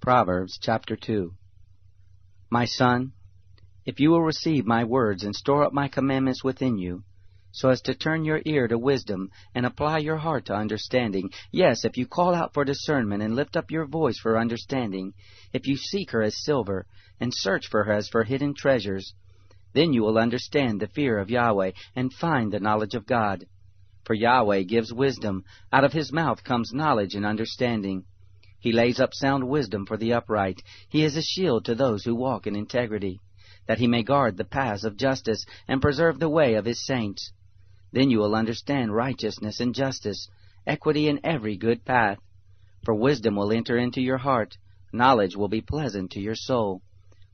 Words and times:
Proverbs 0.00 0.58
chapter 0.58 0.96
2 0.96 1.34
My 2.48 2.64
son, 2.64 3.12
if 3.84 4.00
you 4.00 4.08
will 4.08 4.22
receive 4.22 4.64
my 4.64 4.82
words 4.82 5.24
and 5.24 5.36
store 5.36 5.62
up 5.62 5.74
my 5.74 5.88
commandments 5.88 6.42
within 6.42 6.78
you, 6.78 7.04
so 7.52 7.68
as 7.68 7.82
to 7.82 7.94
turn 7.94 8.24
your 8.24 8.40
ear 8.46 8.66
to 8.66 8.78
wisdom 8.78 9.30
and 9.54 9.66
apply 9.66 9.98
your 9.98 10.16
heart 10.16 10.46
to 10.46 10.54
understanding, 10.54 11.28
yes, 11.52 11.84
if 11.84 11.98
you 11.98 12.06
call 12.06 12.34
out 12.34 12.54
for 12.54 12.64
discernment 12.64 13.22
and 13.22 13.36
lift 13.36 13.58
up 13.58 13.70
your 13.70 13.84
voice 13.84 14.18
for 14.18 14.38
understanding, 14.38 15.12
if 15.52 15.66
you 15.66 15.76
seek 15.76 16.12
her 16.12 16.22
as 16.22 16.42
silver 16.42 16.86
and 17.20 17.34
search 17.34 17.66
for 17.68 17.84
her 17.84 17.92
as 17.92 18.08
for 18.08 18.24
hidden 18.24 18.54
treasures, 18.54 19.12
then 19.74 19.92
you 19.92 20.00
will 20.00 20.16
understand 20.16 20.80
the 20.80 20.88
fear 20.88 21.18
of 21.18 21.28
Yahweh 21.28 21.72
and 21.94 22.10
find 22.10 22.50
the 22.50 22.58
knowledge 22.58 22.94
of 22.94 23.04
God. 23.06 23.44
For 24.04 24.14
Yahweh 24.14 24.62
gives 24.62 24.94
wisdom, 24.94 25.44
out 25.70 25.84
of 25.84 25.92
his 25.92 26.10
mouth 26.10 26.42
comes 26.42 26.72
knowledge 26.72 27.14
and 27.14 27.26
understanding. 27.26 28.06
He 28.60 28.72
lays 28.72 29.00
up 29.00 29.14
sound 29.14 29.48
wisdom 29.48 29.86
for 29.86 29.96
the 29.96 30.12
upright. 30.12 30.62
He 30.90 31.02
is 31.02 31.16
a 31.16 31.22
shield 31.22 31.64
to 31.64 31.74
those 31.74 32.04
who 32.04 32.14
walk 32.14 32.46
in 32.46 32.54
integrity, 32.54 33.18
that 33.66 33.78
he 33.78 33.86
may 33.86 34.02
guard 34.02 34.36
the 34.36 34.44
paths 34.44 34.84
of 34.84 34.98
justice 34.98 35.46
and 35.66 35.80
preserve 35.80 36.18
the 36.18 36.28
way 36.28 36.54
of 36.54 36.66
his 36.66 36.84
saints. 36.84 37.32
Then 37.90 38.10
you 38.10 38.18
will 38.18 38.34
understand 38.34 38.94
righteousness 38.94 39.60
and 39.60 39.74
justice, 39.74 40.28
equity 40.66 41.08
in 41.08 41.24
every 41.24 41.56
good 41.56 41.86
path. 41.86 42.18
For 42.84 42.94
wisdom 42.94 43.34
will 43.34 43.50
enter 43.50 43.78
into 43.78 44.02
your 44.02 44.18
heart, 44.18 44.58
knowledge 44.92 45.36
will 45.36 45.48
be 45.48 45.62
pleasant 45.62 46.10
to 46.10 46.20
your 46.20 46.34
soul. 46.34 46.82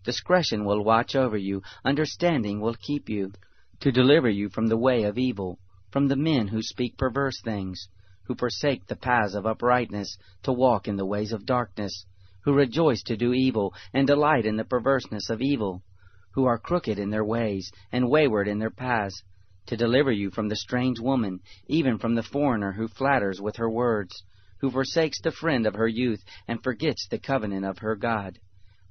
Discretion 0.04 0.64
will 0.64 0.84
watch 0.84 1.16
over 1.16 1.36
you, 1.36 1.60
understanding 1.84 2.60
will 2.60 2.76
keep 2.76 3.08
you, 3.08 3.32
to 3.80 3.90
deliver 3.90 4.30
you 4.30 4.48
from 4.48 4.68
the 4.68 4.76
way 4.76 5.02
of 5.02 5.18
evil, 5.18 5.58
from 5.90 6.06
the 6.06 6.14
men 6.14 6.46
who 6.46 6.62
speak 6.62 6.96
perverse 6.96 7.40
things 7.40 7.88
who 8.26 8.34
forsake 8.34 8.86
the 8.86 8.96
paths 8.96 9.34
of 9.34 9.46
uprightness 9.46 10.18
to 10.42 10.52
walk 10.52 10.88
in 10.88 10.96
the 10.96 11.06
ways 11.06 11.32
of 11.32 11.46
darkness, 11.46 12.06
who 12.42 12.52
rejoice 12.52 13.02
to 13.02 13.16
do 13.16 13.32
evil 13.32 13.72
and 13.94 14.06
delight 14.06 14.44
in 14.44 14.56
the 14.56 14.64
perverseness 14.64 15.30
of 15.30 15.40
evil, 15.40 15.82
who 16.32 16.44
are 16.44 16.58
crooked 16.58 16.98
in 16.98 17.10
their 17.10 17.24
ways 17.24 17.70
and 17.92 18.10
wayward 18.10 18.48
in 18.48 18.58
their 18.58 18.70
paths, 18.70 19.22
to 19.66 19.76
deliver 19.76 20.10
you 20.10 20.30
from 20.30 20.48
the 20.48 20.56
strange 20.56 20.98
woman, 20.98 21.40
even 21.68 21.98
from 21.98 22.14
the 22.14 22.22
foreigner 22.22 22.72
who 22.72 22.88
flatters 22.88 23.40
with 23.40 23.56
her 23.56 23.70
words, 23.70 24.24
who 24.60 24.70
forsakes 24.70 25.20
the 25.20 25.30
friend 25.30 25.66
of 25.66 25.74
her 25.74 25.88
youth 25.88 26.24
and 26.48 26.62
forgets 26.62 27.06
the 27.08 27.18
covenant 27.18 27.64
of 27.64 27.78
her 27.78 27.94
God. 27.94 28.38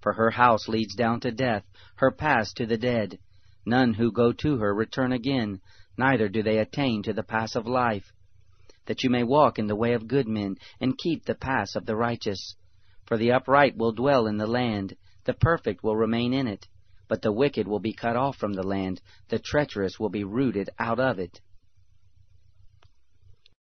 For 0.02 0.13
her 0.13 0.31
house 0.31 0.67
leads 0.67 0.96
down 0.96 1.19
to 1.22 1.31
death, 1.31 1.63
her 1.96 2.12
paths 2.12 2.53
to 2.53 2.66
the 2.66 2.78
dead. 2.78 3.19
None 3.66 3.96
who 3.96 4.12
go 4.12 4.31
to 4.31 4.57
her 4.57 4.73
return 4.73 5.12
again, 5.12 5.59
neither 5.97 6.29
do 6.29 6.44
they 6.44 6.59
attain 6.59 7.03
to 7.03 7.13
the 7.13 7.23
pass 7.23 7.56
of 7.56 7.66
life 7.66 8.12
that 8.85 9.03
you 9.03 9.09
may 9.09 9.23
walk 9.23 9.57
in 9.57 9.68
the 9.68 9.75
way 9.75 9.94
of 9.94 10.07
good 10.07 10.28
men, 10.28 10.57
and 10.79 10.97
keep 10.97 11.25
the 11.25 11.35
paths 11.35 11.75
of 11.75 11.85
the 11.85 11.96
righteous. 11.96 12.56
For 13.06 13.18
the 13.18 13.31
upright 13.31 13.78
will 13.78 13.91
dwell 13.91 14.28
in 14.28 14.38
the 14.38 14.47
land, 14.47 14.96
the 15.25 15.34
perfect 15.34 15.84
will 15.84 15.96
remain 15.96 16.34
in 16.34 16.47
it, 16.47 16.68
but 17.07 17.22
the 17.22 17.31
wicked 17.31 17.68
will 17.68 17.79
be 17.79 17.94
cut 17.94 18.16
off 18.16 18.38
from 18.38 18.53
the 18.53 18.63
land, 18.63 19.01
the 19.29 19.40
treacherous 19.40 20.00
will 20.00 20.09
be 20.09 20.23
rooted 20.23 20.69
out 20.79 21.00
of 21.00 21.19
it. 21.19 21.41